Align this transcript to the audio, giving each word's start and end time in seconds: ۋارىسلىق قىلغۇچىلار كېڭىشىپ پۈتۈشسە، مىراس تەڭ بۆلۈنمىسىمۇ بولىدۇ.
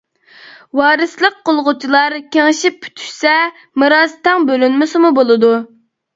ۋارىسلىق 0.77 1.35
قىلغۇچىلار 1.49 2.15
كېڭىشىپ 2.37 2.81
پۈتۈشسە، 2.87 3.35
مىراس 3.83 4.19
تەڭ 4.27 4.49
بۆلۈنمىسىمۇ 4.51 5.15
بولىدۇ. 5.21 5.55